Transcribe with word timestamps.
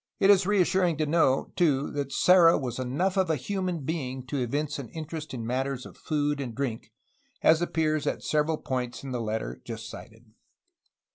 It|is 0.19 0.47
reassuring 0.47 0.97
to 0.97 1.05
know, 1.05 1.51
too, 1.55 1.91
that 1.91 2.11
Serra 2.11 2.57
was 2.57 2.79
enough 2.79 3.17
of 3.17 3.29
a 3.29 3.35
human 3.35 3.81
being 3.81 4.25
to 4.25 4.39
evince 4.41 4.79
an 4.79 4.89
interest 4.89 5.31
in 5.31 5.45
matters 5.45 5.85
of 5.85 5.95
food 5.95 6.41
and 6.41 6.55
drink, 6.55 6.91
as 7.43 7.61
appears 7.61 8.07
at 8.07 8.23
several 8.23 8.57
points 8.57 9.03
in 9.03 9.11
the 9.11 9.21
letter 9.21 9.61
just 9.63 9.87
cited. 9.87 10.25